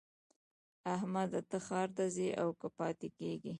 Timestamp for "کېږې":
3.17-3.49